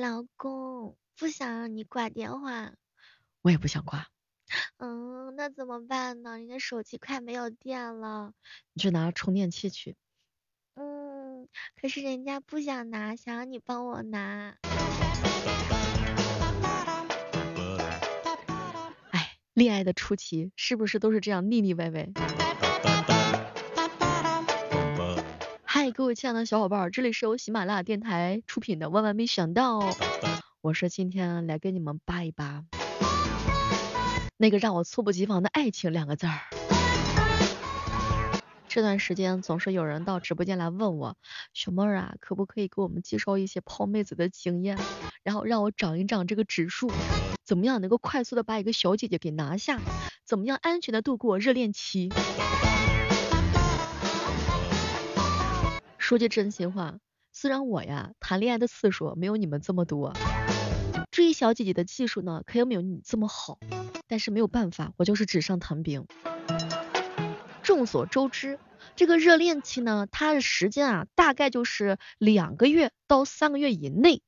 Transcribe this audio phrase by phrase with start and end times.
[0.00, 2.72] 老公，不想让你挂电话。
[3.42, 4.06] 我也不想挂。
[4.78, 6.38] 嗯，那怎么办呢？
[6.38, 8.32] 你的手机快没有电了。
[8.72, 9.96] 你去拿充电器去。
[10.74, 11.46] 嗯，
[11.78, 14.56] 可是人家不想拿，想让你帮我拿。
[19.10, 22.08] 哎，恋爱的初期是不是都是这样腻腻歪歪？
[26.00, 29.80] 各位亲爱的小伙伴，这里是由喜马拉雅电台出品的《万万没想到》，
[30.62, 32.64] 我是今天来跟你们扒一扒
[34.38, 36.38] 那个让我猝不及防的爱情两个字儿。
[38.66, 41.18] 这段时间总是有人到直播间来问我，
[41.52, 44.78] 小妹儿啊，可不可以给我们介绍一些泡妹子的经验，
[45.22, 46.90] 然后让我涨一涨这个指数，
[47.44, 49.78] 怎么样能够快速的把一个小姐姐给拿下，
[50.24, 52.08] 怎么样安全的度过热恋期？
[56.10, 56.98] 说句真心话，
[57.32, 60.12] 虽然我呀谈恋爱的次数没有你们这么多，
[61.12, 63.60] 追小姐姐的技术呢可能没有你这么好，
[64.08, 66.08] 但是没有办法，我就是纸上谈兵。
[67.62, 68.58] 众所周知，
[68.96, 74.20] 这个热恋期呢，它的时间啊大概就是两个月到三个月以内，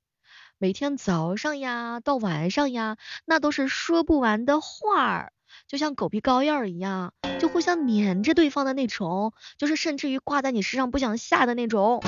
[0.59, 5.33] 每天早上呀到晚上呀，那都是说不完的话儿。
[5.67, 12.03] 就像狗皮膏药一样，就互相粘着对方的那种，就是甚至于挂在你身上不想下的那种。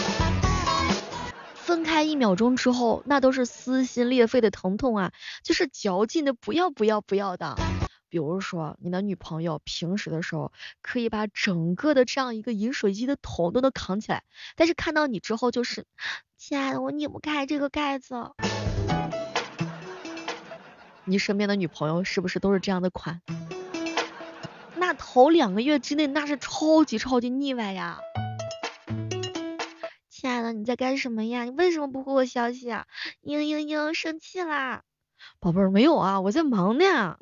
[1.54, 7.56] 分开一秒钟之后，那都是撕心裂肺的疼痛啊，就是嚼劲的不要不要不要的。
[8.10, 14.24] 比如说，你的女朋友平时的时候可以把整个的这样一个饮水机的桶都能扛起来，
[14.56, 15.86] 但是看到你之后就是，
[16.36, 18.14] 亲爱的，我拧不开这个盖子。
[21.06, 23.20] 你身边的女朋友是不是都是这样的款？
[24.76, 27.98] 那头两个月之内那是超级超级腻歪呀！
[30.08, 31.44] 亲爱的，你在干什么呀？
[31.44, 32.86] 你为什么不回我消息啊？
[33.22, 34.82] 嘤嘤嘤，生气啦！
[35.40, 37.18] 宝贝儿，没有啊，我在忙呢，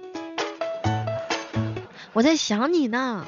[2.13, 3.27] 我在想你呢。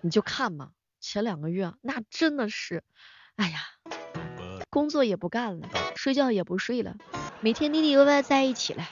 [0.00, 2.82] 你就看嘛，前两个月那真的是，
[3.36, 3.58] 哎呀。
[4.70, 6.94] 工作也不干了，睡觉也不睡了，
[7.42, 8.86] 每天腻腻歪歪在一起了。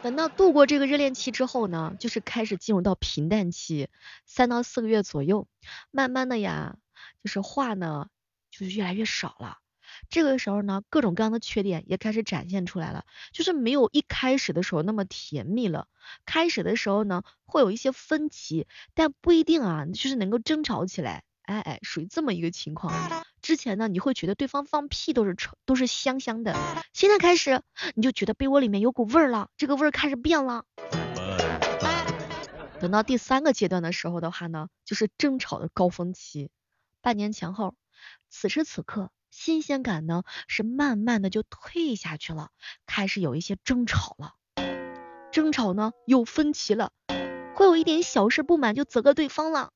[0.00, 3.88] 等到度过这个热恋期之后呢，就是开始进入到平淡期，
[4.24, 5.48] 三到四个月左右，
[5.90, 6.76] 慢慢的呀，
[7.24, 8.08] 就是话呢，
[8.52, 9.58] 就是越来越少了。
[10.08, 15.88] 这个时候呢，各种各样的缺点也开始展现出来了，就是没有一开始的时候那么甜蜜了。
[16.26, 21.24] 开始的时候呢，会有一些分歧，但不一定啊，就是能够争吵起来。
[21.46, 22.92] 哎哎，属于这么一个情况。
[23.40, 26.54] 之前呢，你会觉得对方放屁都是臭，都是香香的。
[26.92, 27.62] 现在开始，
[27.94, 30.64] 你就觉得被窝里面有股味儿了，这个味儿开始变了。
[32.80, 36.50] 等到第三个阶段的时候的话呢，就是争吵的高峰期，
[37.00, 37.74] 半年前后。
[38.28, 42.50] 此时此刻，新鲜感呢是慢慢的就退下去了，
[42.86, 44.34] 开始有一些争吵了。
[45.30, 46.90] 争吵呢有分歧了，
[47.54, 49.70] 会有一点小事不满就责怪对方了。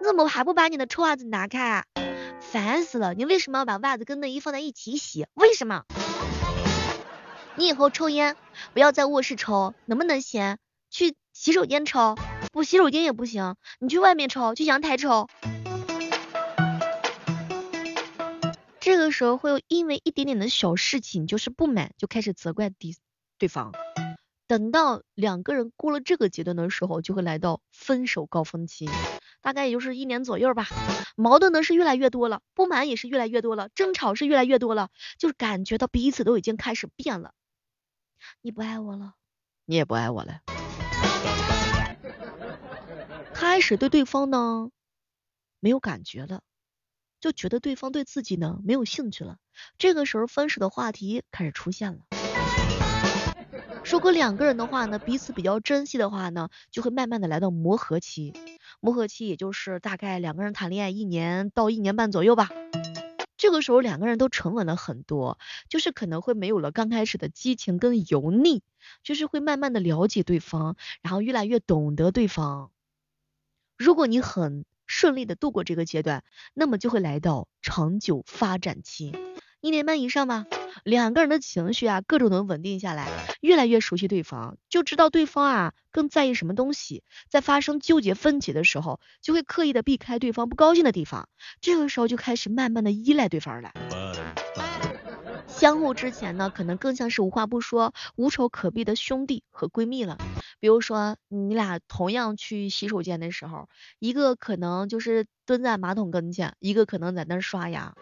[0.00, 1.84] 你怎么还不把你的臭袜子拿开啊？
[2.40, 3.14] 烦死了！
[3.14, 5.26] 你为什么要把袜子跟内衣放在一起洗？
[5.34, 5.84] 为什么？
[7.56, 8.36] 你以后抽烟
[8.72, 10.56] 不要在卧室抽，能不能行？
[10.88, 12.16] 去洗手间抽，
[12.52, 13.56] 不洗手间也不行。
[13.80, 15.28] 你去外面抽，去阳台抽。
[18.78, 22.94] 这个时候会有因为一点点的小事情就是不满，就开始责怪对
[23.36, 23.72] 对方。
[24.46, 28.88] 等到两个人过了这个阶段的时候，就会来到分手高峰期。
[29.40, 30.66] 大概也就是一年左右吧，
[31.16, 37.32] 矛盾呢是越来越多了，不满也是越来越多了，争吵是越来越多了，就是感觉到彼此都已经开始变了。
[38.42, 39.14] 你不爱我了，
[39.64, 40.40] 你也不爱我了，
[43.32, 44.70] 开始对对方呢
[45.60, 46.42] 没有感觉了，
[47.20, 49.36] 就觉得对方对自己呢没有兴趣了。
[49.78, 52.00] 这个时候分手的话题开始出现了。
[53.84, 58.34] 如果两个人的话呢，彼此比较珍惜的话呢，就会慢慢的来到磨合期。
[58.80, 62.48] 磨合期也就是大概两个人谈恋爱一年到一年半左右吧，
[63.36, 65.38] 这个时候两个人都沉稳了很多，
[65.68, 68.62] 就是可能会没有了刚开始的激情跟油腻，
[69.02, 72.70] 就是会慢慢的了解对方，然后越来越懂得对方。
[73.76, 79.12] 如果你很顺利的度过这个阶段，那么就会来到长久发展期，
[79.60, 80.46] 一年半以上吧。
[80.84, 83.08] 两个人的情绪啊，各种能稳定下来，
[83.40, 91.28] 越来越熟悉对方，就知道对方啊更在意什么东西，在发生纠结分歧的时候，就会刻意的避开对方不高兴的地方，
[91.60, 93.72] 这个时候就开始慢慢的依赖对方了。
[95.46, 100.16] 相互之前呢，可能更像是无话不说、无仇可避的兄弟和闺蜜了。
[100.60, 103.68] 比如说你俩同样去洗手间的时候，
[103.98, 107.94] 一个可能就是蹲在马桶跟前，一个可能在那刷牙。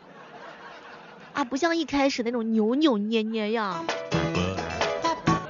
[1.36, 3.84] 啊，不像一开始那种扭扭捏捏呀。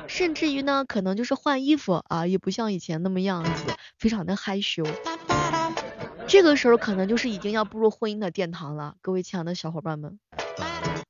[0.09, 3.51] 甚至于呢，可能就是换衣服啊，也不像以前那么样子，
[3.97, 4.83] 非常的害羞。
[6.27, 8.97] 这个时候可能就是已经要步入婚姻的殿堂了。
[9.01, 10.19] 各位亲爱的小伙伴们，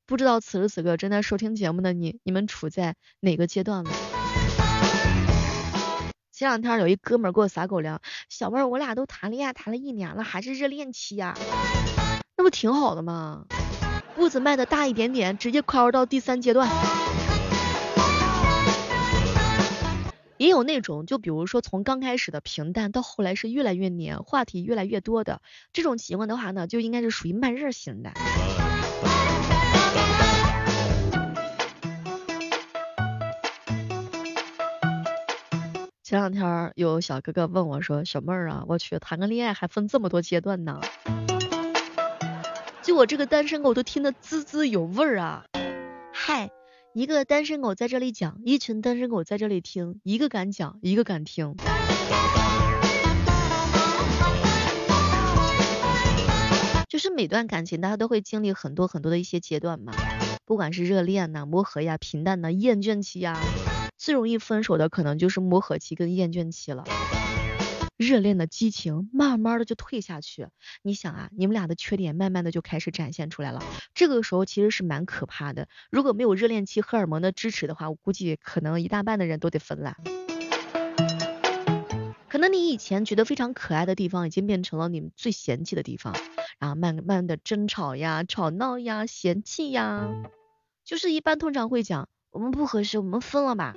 [0.04, 3.90] 不知道此时此刻正在收听节目的你，你们处在哪个阶段呢？
[6.32, 11.34] 前两天有一哥们给我撒狗粮，小妹儿，我俩都谈恋爱谈了一年了，还是热恋期呀？
[12.36, 13.46] 那不挺好的吗？
[14.16, 16.68] 步子迈的大一点点，直接跨入到第三阶段。
[20.38, 25.42] 也有那种，就比如说从刚开始的平淡到后来是越来越黏，话题越来越多的
[25.74, 28.10] 这种情况的话呢，就应该是属于慢热型的。
[36.02, 40.80] 前两天有小哥哥问我说：“小妹儿啊，我去谈个恋爱还分这么多阶段呢？”
[42.86, 45.44] 就我这个单身狗都听得滋滋有味儿啊！
[46.12, 46.48] 嗨。
[46.94, 51.56] 一个单身狗在这里讲，一群单身狗在这里听，一个敢讲，一个敢听。
[56.88, 59.92] 就是每段感情，大家都会经历很多很多的一些阶段嘛，
[60.46, 63.36] 不管是热恋呐、磨合呀、平淡呐、厌倦期呀，
[63.98, 66.84] 最容易分手的可能就是磨合期跟厌倦期了。
[67.96, 70.48] 热恋的激情慢慢的就退下去，
[70.82, 73.62] 你想啊，你们俩的缺点慢慢的就开始展现出来了，
[73.94, 75.66] 这个时候其实是蛮可怕的。
[75.90, 79.94] 如果没有热恋期荷尔蒙的支持的话，我估计可能一大半的人都得分了。
[82.28, 86.14] 可能你以前觉得非常可爱的地方，已经变成了你们最嫌弃的地方，
[86.58, 90.10] 然后慢慢的争吵呀、吵闹呀、嫌弃呀，
[90.84, 93.74] 就是一般通常会讲，我们不合适，我们分了吧。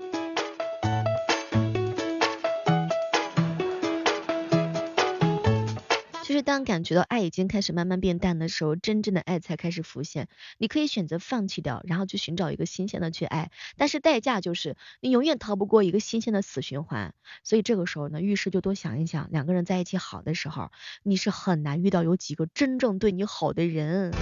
[6.29, 10.27] 就是当感觉到爱已经开始慢慢变淡的时候，真正的爱才开始浮现。
[10.59, 17.15] 你可以选择放弃掉，然后去寻找一个新鲜的去爱，但是代价就是你永远逃不过一个新鲜的死循环。
[17.43, 20.69] 所以这个时候呢，遇事就多想一想，两个人在一起好的时候，
[21.01, 24.13] 你是很难遇到有几个真正对你好的人。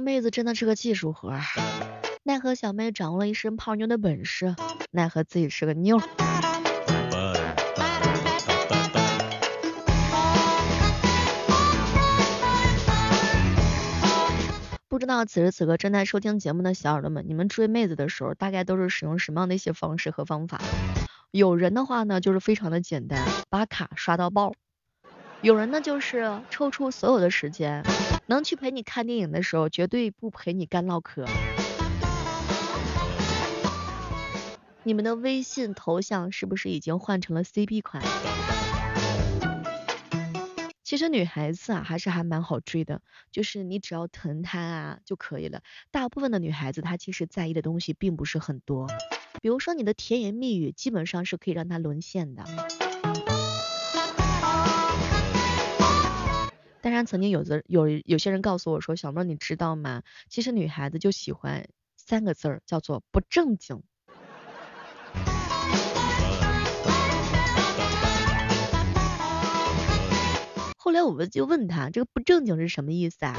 [0.00, 1.32] 妹子真的是个技术活，
[2.22, 4.54] 奈何小妹掌握了一身泡妞的本事，
[4.90, 6.00] 奈何自己是个妞。
[14.88, 20.60] 不知道此时此刻正在收听节目的小耳朵们，你们追妹子的时候大概都是使用什么样的一些方式和方法？
[21.30, 24.50] 有人的话呢，就是非常的简单，把卡刷到爆；
[25.42, 27.82] 有人呢，就是抽出所有的时间。
[28.26, 31.24] 能去陪你看电影的时候，绝对不陪你干唠嗑。
[34.82, 38.02] 你们的微信头像是不是已经换成了 CP 款？
[40.84, 43.00] 其实女孩子啊，还是还蛮好追的，
[43.32, 45.62] 就是你只要疼她啊就可以了。
[45.90, 48.86] 大部分的女孩子她其实在意的东西并不是很多，
[49.40, 52.44] 比如说你的甜言蜜语，基本上是可以让她沦陷的。
[56.90, 60.02] 当然，曾经有的有有些人告诉我说，小妹你知道吗？
[60.28, 63.80] 其实女孩子就喜欢三个字儿，叫做不正经。
[70.76, 73.36] 后来我们就问他，这个不正经是什么意思啊？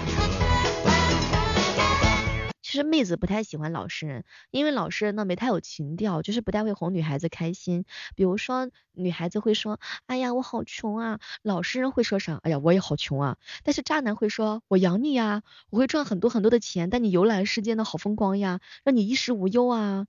[2.71, 7.83] 其实妹子不太喜欢老实人，因为老实人呢没太有情调，就是不太会哄女孩子开心。
[8.15, 12.39] 比如说女孩子会说，哎呀我好穷啊，老实人会说啥？
[12.43, 13.37] 哎呀我也好穷啊。
[13.65, 20.07] 但是渣男会说，我养你呀，我会赚很多很多的钱，带你游览世界的，好风光呀，让你衣食无忧啊。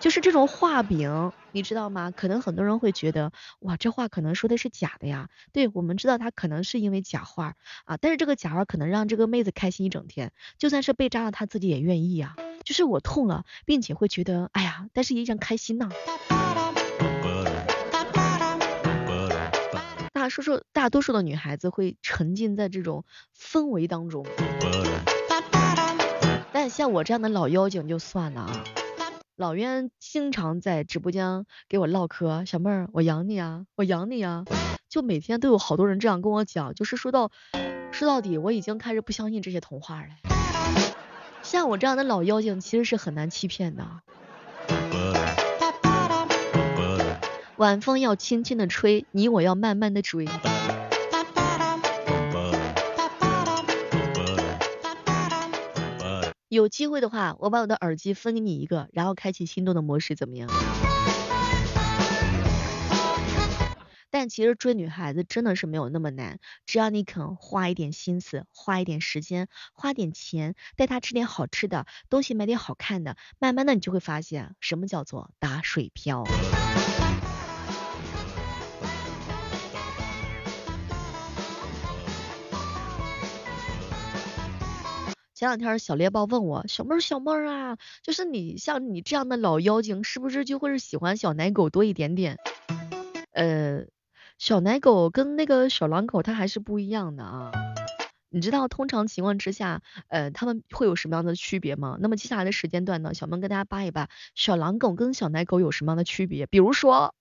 [0.00, 2.10] 就是这种画饼，你知道吗？
[2.10, 5.28] 可能很多人会觉得，哇，这话可能说的是假的呀。
[5.52, 7.54] 对，我们知道他可能是因为假话
[7.86, 12.36] 啊，但是这个假话可能让这个妹子开心一整天，就算是被扎了，她自己也愿意呀。
[12.64, 15.88] 就是我痛了，并且会觉得，哎呀，但是也想开心呐。
[20.12, 23.04] 大多数大多数的女孩子会沉浸在这种
[23.36, 24.26] 氛围当中，
[26.52, 28.64] 但像我这样的老妖精就算了啊。
[29.36, 34.44] 老冤经常在直播间给我唠嗑，小妹儿，我养你啊，我养你啊，
[34.88, 37.32] 就每天都有好多人这样跟我讲，就是说到
[37.90, 40.08] 说到底，我已经开始不相信这些童话了。
[41.42, 43.84] 像我这样的老妖精，其实是很难欺骗的。
[47.56, 50.28] 晚风要轻轻的吹，你我要慢慢的追。
[56.54, 60.48] 有机会的话，我把我的耳机分给你一个，然后开启心动的模式，怎么样？
[64.08, 76.22] 但其实追女孩子真的是没有那么难，只要你肯花一点心思，花一点时间，花点钱，带她吃点好吃的东西，买点好看的，慢慢的你就会发现什么叫做打水漂。
[85.34, 92.38] 前两天小猎豹问我，小妹儿小妹儿啊，就是你像你这样的老妖精，是不是就会是喜欢小奶狗多一点点？
[93.32, 93.84] 呃。
[94.36, 97.52] 小奶狗跟那个小狼狗它还是不一样的啊，
[98.30, 101.96] 你知道通常情况之下，呃，他们会有什么样的区别吗？
[102.00, 106.46] 那么接下来的时间段呢，小妹跟大家扒一扒小狼狗跟小奶狗有什么样的区别？
[106.46, 107.14] 比如说，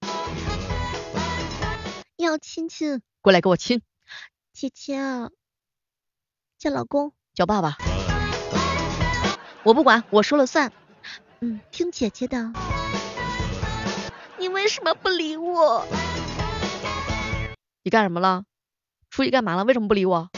[2.18, 3.84] 要亲亲，过来给我亲，
[4.52, 4.98] 姐姐，
[6.58, 7.78] 叫老公，叫爸爸，
[9.64, 10.74] 我不管，我说了算，
[11.40, 12.52] 嗯，听姐姐的，
[14.38, 15.88] 你为什么不理我？
[17.84, 18.44] 你干什么了？
[19.10, 19.64] 出去干嘛了？
[19.64, 20.30] 为什么不理我？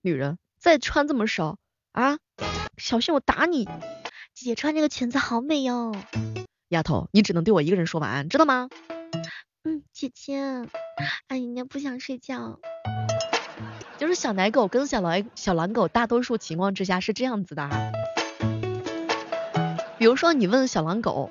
[0.00, 1.58] 女人再穿这么少
[1.90, 2.18] 啊，
[2.76, 3.64] 小心我打你！
[4.32, 5.92] 姐姐穿这个裙子好美哟。
[6.68, 8.68] 丫头，你只能对我一个人说晚安，知道吗？
[9.64, 10.38] 嗯，姐姐，
[11.26, 12.60] 哎，人家不想睡觉。
[14.02, 17.70] 就是小奶狗跟小狼小狼狗，大多数情况之下是这样子的。
[19.96, 21.30] 比如说，你问小狼狗。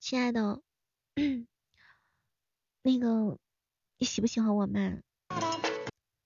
[0.00, 0.62] 亲爱的，
[2.80, 3.36] 那个
[3.98, 4.94] 你喜不喜欢我嘛？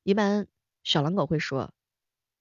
[0.05, 0.47] 一般
[0.85, 1.73] 小狼狗会说，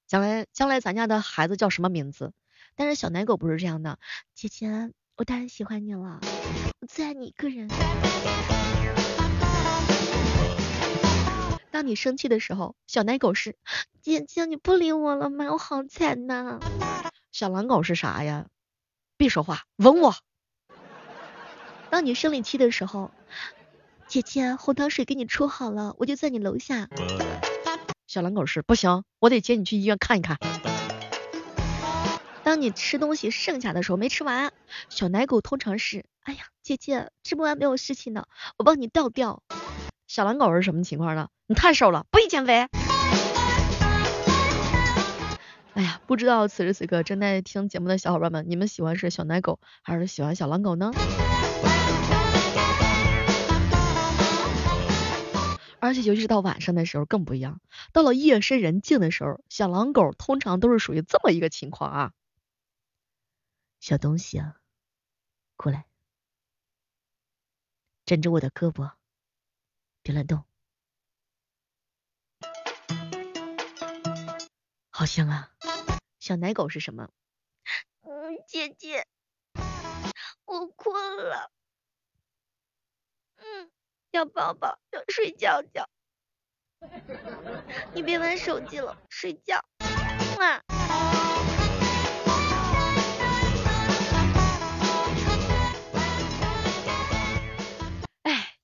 [0.06, 2.34] 将来将来咱家的孩子叫什么名字？
[2.76, 3.98] 但是小奶狗不是这样的，
[4.36, 6.20] 姐姐，我当然喜欢你了，
[6.86, 7.68] 最爱你一个人。
[11.72, 13.56] 当你生气的时候，小奶狗是，
[14.02, 15.52] 姐姐你不理我了吗？
[15.52, 16.60] 我好惨呐。
[17.32, 18.46] 小狼狗是啥呀？
[19.18, 20.16] 别说话，吻我。
[21.90, 23.12] 当你生理期的时候，
[24.08, 26.88] 姐姐红糖水给你出好了，我就在你楼下。
[28.08, 30.38] 小狼狗是不行，我得接你去医院看一看。
[32.56, 34.54] 当你吃东西剩下的时候没吃完，
[34.88, 39.44] 小奶狗通常是，哎呀，姐姐吃不完没有事情的，我帮你倒掉。
[40.08, 41.28] 小狼狗是什么情况呢？
[41.48, 42.70] 你太瘦了，不宜减肥。
[45.74, 50.94] 哎呀，不知道此时此刻正在听节目的小伙伴们，你们喜欢是小奶狗还是喜欢小狼狗呢？
[55.82, 57.60] 而且尤其是到晚上的时候更不一样，
[57.92, 62.12] 到了夜深人静的时候，小狼狗通常都是属于这么一个情况啊。
[63.86, 64.60] 小东西啊，
[65.56, 65.86] 过来，
[68.04, 68.96] 枕着我的胳膊，
[70.02, 70.44] 别乱动，
[74.90, 75.56] 好香啊！
[76.18, 77.12] 小奶狗是什么？
[78.02, 79.06] 嗯，姐姐，
[80.46, 81.52] 我困了。
[83.36, 83.70] 嗯。
[84.10, 85.88] 要抱抱，要睡觉觉。
[87.94, 89.64] 你别玩手机了，睡觉。
[90.40, 90.60] 哇！
[90.70, 90.75] 哎，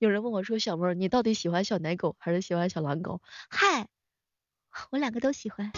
[0.02, 3.22] 有人问我说，小妹儿，你到底喜欢小奶狗还是喜欢小狼狗？
[3.48, 3.86] 嗨，
[4.90, 5.70] 我两个都喜欢。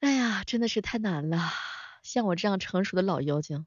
[0.00, 1.50] 哎呀，真的是太难了。
[2.02, 3.64] 像我这样成熟的老妖精。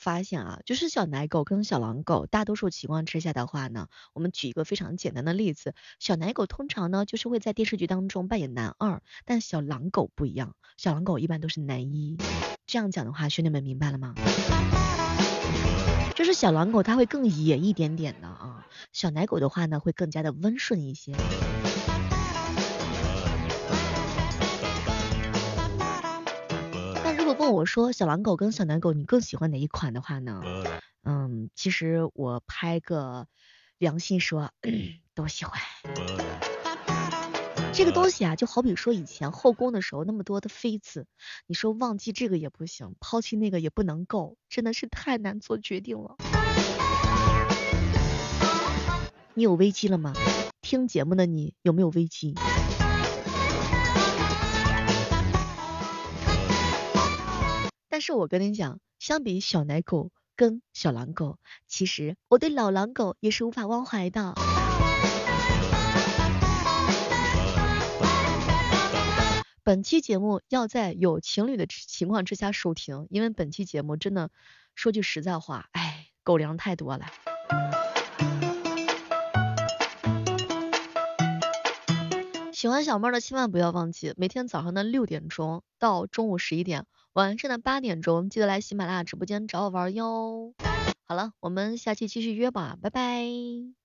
[0.00, 0.60] 发现啊？
[0.64, 12.16] 就是小奶狗跟小狼狗，大多数情况之下的话呢，我们举一个非常简单的例子，小奶狗通常呢就是会在电视剧当中扮演男二，但小狼狗不一样，小狼狗一般都是男一。
[12.66, 14.14] 这样讲的话，兄弟们明白了吗？
[16.16, 21.12] 就是小狼狗它会更野一点点的啊，小奶狗的话呢会更加的温顺一些。
[27.50, 30.40] 问我说小狼狗跟小奶狗你更喜欢哪一款的话呢？
[31.02, 33.26] 嗯，其实我拍个
[33.76, 34.52] 良心说
[35.16, 35.60] 都喜欢。
[37.72, 41.08] 这个东西啊，就好比说以前后宫的时候那么多的妃子，
[41.48, 46.18] 你说忘记这个也不行，抛弃那个也不能够，真的是太难做决定了。
[49.34, 50.12] 你有危机了吗？
[50.62, 52.32] 听节目的你有没有危机？
[58.00, 64.32] 但是我跟你讲，相比小奶狗跟小狼狗，其实我对老狼狗也是无法忘怀的。
[69.62, 74.30] 本期节目要在有情侣的情况之下收听，因为本期节目真的
[74.74, 77.04] 说句实在话，哎，狗粮太多了。
[82.50, 86.86] 喜欢小妹的千万不要忘记，每天早上的六点钟到中午十一点，
[87.20, 90.54] 晚上的八点钟，记得来喜马拉雅直播间找我玩哟。
[91.06, 93.79] 好了，我们下期继续约吧，拜拜。